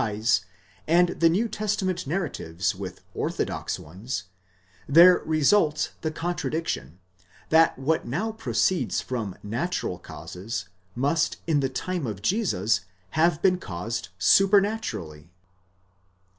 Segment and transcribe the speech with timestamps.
[0.03, 0.41] eyes,
[0.87, 4.23] and the New Testament narratives with orthodox ones,
[4.89, 6.97] there results the contradiction,
[7.49, 13.59] that what now proceeds from natural causes, must in the time of Jesus have been
[13.59, 15.29] caused supernaturally.